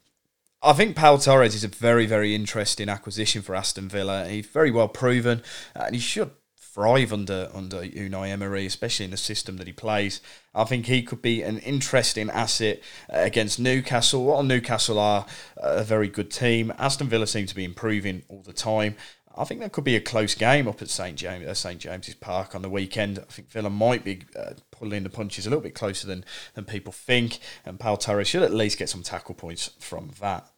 I 0.61 0.73
think 0.73 0.97
Pau 0.97 1.17
Torres 1.19 1.55
is 1.55 1.63
a 1.63 1.69
very, 1.69 2.07
very 2.07 2.35
interesting 2.35 2.89
acquisition 2.89 3.43
for 3.43 3.55
Aston 3.55 3.89
Villa. 3.89 4.27
He's 4.27 4.47
very 4.47 4.73
well 4.73 4.89
proven, 4.89 5.43
and 5.77 5.95
he 5.95 6.01
should 6.01 6.33
thrive 6.79 7.13
under 7.13 7.51
under 7.53 7.83
Unai 7.83 8.29
Emery, 8.29 8.65
especially 8.65 9.05
in 9.05 9.11
the 9.11 9.17
system 9.17 9.57
that 9.57 9.67
he 9.67 9.73
plays. 9.73 10.21
I 10.55 10.63
think 10.63 10.87
he 10.87 11.03
could 11.03 11.21
be 11.21 11.43
an 11.43 11.59
interesting 11.59 12.31
asset 12.31 12.81
uh, 13.13 13.19
against 13.19 13.59
Newcastle. 13.59 14.25
While 14.25 14.45
Newcastle 14.45 14.97
are 14.97 15.27
a 15.57 15.83
very 15.83 16.09
good 16.09 16.31
team, 16.31 16.73
Aston 16.79 17.09
Villa 17.09 17.27
seem 17.27 17.47
to 17.47 17.55
be 17.55 17.65
improving 17.65 18.23
all 18.29 18.43
the 18.43 18.53
time. 18.53 18.95
I 19.37 19.43
think 19.43 19.61
that 19.61 19.73
could 19.73 19.83
be 19.83 19.97
a 19.97 20.01
close 20.01 20.37
game 20.37 20.69
up 20.69 20.81
at 20.81 20.89
St 20.89 21.17
James 21.17 21.49
uh, 21.49 21.55
St 21.55 21.81
James's 21.81 22.15
Park 22.15 22.55
on 22.55 22.63
the 22.63 22.71
weekend. 22.71 23.19
I 23.19 23.33
think 23.33 23.51
Villa 23.51 23.71
might 23.71 24.05
be 24.05 24.23
uh, 24.39 24.53
pulling 24.71 25.03
the 25.03 25.11
punches 25.11 25.47
a 25.47 25.51
little 25.51 25.63
bit 25.63 25.75
closer 25.75 26.07
than 26.07 26.25
than 26.55 26.65
people 26.65 26.93
think, 26.93 27.41
and 27.67 27.81
Pau 27.81 27.97
Torres 27.97 28.29
should 28.29 28.45
at 28.45 28.55
least 28.55 28.79
get 28.79 28.89
some 28.89 29.03
tackle 29.03 29.35
points 29.35 29.71
from 29.81 30.13
that. 30.21 30.49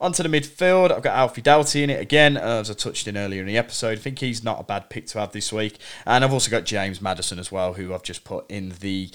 Onto 0.00 0.22
the 0.22 0.28
midfield, 0.28 0.90
I've 0.90 1.02
got 1.02 1.16
Alfie 1.16 1.42
Doughty 1.42 1.82
in 1.82 1.90
it 1.90 2.00
again, 2.00 2.36
uh, 2.36 2.60
as 2.60 2.70
I 2.70 2.74
touched 2.74 3.06
in 3.06 3.16
earlier 3.16 3.40
in 3.40 3.46
the 3.46 3.58
episode. 3.58 3.98
I 3.98 4.00
think 4.00 4.18
he's 4.18 4.42
not 4.42 4.60
a 4.60 4.64
bad 4.64 4.90
pick 4.90 5.06
to 5.08 5.20
have 5.20 5.32
this 5.32 5.52
week. 5.52 5.78
And 6.06 6.24
I've 6.24 6.32
also 6.32 6.50
got 6.50 6.64
James 6.64 7.00
Maddison 7.00 7.38
as 7.38 7.52
well, 7.52 7.74
who 7.74 7.92
I've 7.92 8.02
just 8.02 8.24
put 8.24 8.50
in 8.50 8.74
the 8.80 9.10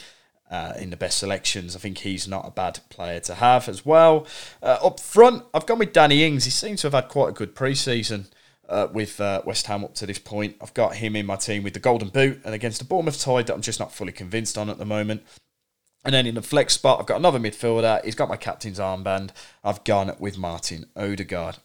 uh, 0.51 0.73
in 0.79 0.91
the 0.91 0.97
best 0.97 1.17
selections. 1.17 1.75
I 1.75 1.79
think 1.79 1.99
he's 1.99 2.27
not 2.27 2.47
a 2.47 2.51
bad 2.51 2.79
player 2.89 3.19
to 3.21 3.35
have 3.35 3.67
as 3.67 3.85
well. 3.85 4.27
Uh, 4.61 4.77
up 4.83 4.99
front, 4.99 5.43
I've 5.53 5.65
gone 5.65 5.79
with 5.79 5.91
Danny 5.91 6.23
Ings. 6.23 6.45
He 6.45 6.51
seems 6.51 6.81
to 6.81 6.87
have 6.87 6.93
had 6.93 7.09
quite 7.09 7.29
a 7.29 7.33
good 7.33 7.55
pre-season. 7.55 8.27
Uh, 8.67 8.87
with 8.91 9.21
uh, 9.21 9.43
West 9.45 9.67
Ham 9.67 9.83
up 9.83 9.93
to 9.93 10.07
this 10.07 10.17
point. 10.17 10.55
I've 10.59 10.73
got 10.73 10.95
him 10.95 11.15
in 11.15 11.27
my 11.27 11.35
team 11.35 11.61
with 11.61 11.75
the 11.75 11.79
Golden 11.79 12.09
Boot 12.09 12.41
and 12.43 12.55
against 12.55 12.79
the 12.79 12.85
Bournemouth 12.85 13.13
side 13.13 13.45
that 13.45 13.53
I'm 13.53 13.61
just 13.61 13.79
not 13.79 13.93
fully 13.93 14.11
convinced 14.11 14.57
on 14.57 14.71
at 14.71 14.79
the 14.79 14.85
moment. 14.85 15.21
And 16.05 16.13
then 16.13 16.27
in 16.27 16.35
the 16.35 16.41
flex 16.43 16.75
spot, 16.75 16.99
I've 16.99 17.07
got 17.07 17.17
another 17.17 17.39
midfielder. 17.39 18.05
He's 18.05 18.13
got 18.13 18.29
my 18.29 18.37
captain's 18.37 18.79
armband. 18.79 19.31
I've 19.63 19.83
gone 19.83 20.15
with 20.19 20.37
Martin 20.37 20.85
Odegaard. 20.95 21.57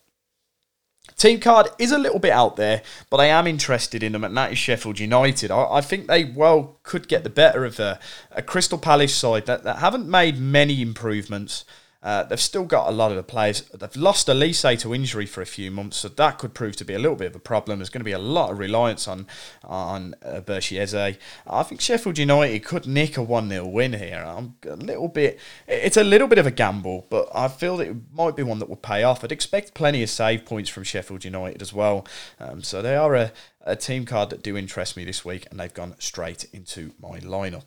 Team 1.17 1.41
card 1.41 1.69
is 1.79 1.93
a 1.93 1.99
little 1.99 2.19
bit 2.19 2.33
out 2.33 2.57
there, 2.57 2.83
but 3.11 3.21
I 3.21 3.27
am 3.27 3.47
interested 3.47 4.03
in 4.03 4.13
them, 4.13 4.25
and 4.25 4.37
that 4.37 4.53
is 4.53 4.59
Sheffield 4.59 4.99
United. 4.99 5.51
I, 5.51 5.67
I 5.75 5.81
think 5.83 6.07
they 6.07 6.25
well 6.25 6.79
could 6.83 7.09
get 7.09 7.25
the 7.25 7.31
better 7.31 7.65
of 7.67 7.79
a, 7.79 7.99
a 8.31 8.43
Crystal 8.43 8.79
Palace 8.79 9.15
side 9.15 9.45
that, 9.47 9.65
that 9.65 9.79
haven't 9.79 10.09
made 10.09 10.39
many 10.39 10.81
improvements. 10.81 11.65
Uh, 12.03 12.23
they've 12.23 12.41
still 12.41 12.65
got 12.65 12.89
a 12.89 12.93
lot 12.93 13.11
of 13.11 13.17
the 13.19 13.23
players. 13.23 13.61
They've 13.75 13.95
lost 13.95 14.29
Olise 14.29 14.81
to 14.81 14.95
injury 14.95 15.27
for 15.27 15.43
a 15.43 15.47
few 15.47 15.71
months, 15.71 15.99
so 15.99 16.09
that 16.09 16.39
could 16.39 16.55
prove 16.55 16.75
to 16.77 16.85
be 16.85 16.95
a 16.95 16.99
little 16.99 17.17
bit 17.17 17.27
of 17.27 17.37
a 17.37 17.41
problem. 17.41 17.79
There's 17.79 17.91
going 17.91 18.01
to 18.01 18.05
be 18.05 18.13
a 18.13 18.19
lot 18.19 18.51
of 18.51 18.59
reliance 18.59 19.07
on 19.07 19.27
on 19.65 20.15
uh. 20.23 20.41
I 20.41 21.63
think 21.63 21.81
Sheffield 21.81 22.17
United 22.17 22.65
could 22.65 22.87
nick 22.87 23.19
a 23.19 23.23
1 23.23 23.51
0 23.51 23.67
win 23.67 23.93
here. 23.93 24.25
I'm 24.27 24.55
a 24.67 24.77
little 24.77 25.09
bit. 25.09 25.39
It's 25.69 25.99
a 25.99 26.05
little 26.05 26.27
bit 26.27 26.39
of 26.39 26.47
a 26.47 26.51
gamble, 26.51 27.07
but 27.11 27.29
I 27.35 27.49
feel 27.49 27.77
that 27.77 27.89
it 27.89 27.97
might 28.15 28.35
be 28.35 28.43
one 28.43 28.61
that 28.61 28.69
will 28.71 28.77
pay 28.77 29.03
off. 29.03 29.23
I'd 29.23 29.33
expect 29.33 29.75
plenty 29.75 30.03
of 30.03 30.09
save 30.09 30.47
points 30.47 30.71
from 30.71 30.85
Sheffield 30.85 31.25
United 31.25 31.61
as 31.61 31.75
well. 31.75 32.07
Um, 32.39 32.63
so 32.63 32.81
they 32.81 32.97
are 32.97 33.15
a, 33.15 33.33
a 33.61 33.77
team 33.77 34.07
card 34.07 34.31
that 34.31 34.43
do 34.43 34.57
interest 34.57 34.97
me 34.97 35.05
this 35.05 35.23
week, 35.23 35.47
and 35.51 35.61
they've 35.61 35.75
gone 35.75 35.97
straight 35.99 36.47
into 36.55 36.95
my 36.99 37.21
lineup. 37.21 37.65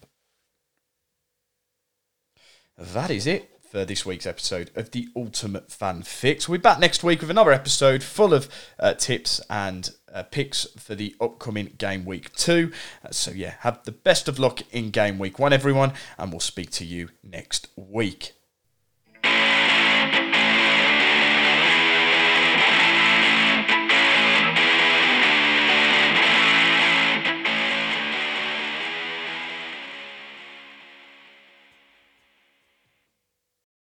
That 2.76 3.12
is 3.12 3.28
it 3.28 3.53
for 3.74 3.84
this 3.86 4.06
week's 4.06 4.28
episode 4.28 4.70
of 4.76 4.92
the 4.92 5.08
Ultimate 5.16 5.72
Fan 5.72 6.04
Fix. 6.04 6.48
We'll 6.48 6.60
be 6.60 6.62
back 6.62 6.78
next 6.78 7.04
week 7.04 7.22
with 7.22 7.32
another 7.32 7.52
episode 7.52 8.04
full 8.04 8.32
of 8.32 8.48
uh, 8.80 8.94
tips 8.94 9.42
and 9.50 9.90
uh, 10.14 10.22
picks 10.22 10.68
for 10.78 10.94
the 10.94 11.16
upcoming 11.20 11.74
game 11.80 12.06
week 12.06 12.32
two. 12.36 12.72
Uh, 13.04 13.10
so, 13.10 13.32
yeah, 13.32 13.56
have 13.62 13.84
the 13.84 13.92
best 13.92 14.28
of 14.28 14.38
luck 14.38 14.62
in 14.72 14.92
game 14.92 15.18
week 15.18 15.40
one, 15.40 15.54
everyone, 15.54 15.94
and 16.20 16.32
we'll 16.32 16.40
speak 16.40 16.70
to 16.70 16.86
you 16.86 17.10
next 17.24 17.68
week. 17.76 18.34